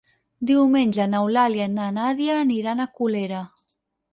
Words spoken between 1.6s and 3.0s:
i na Nàdia aniran a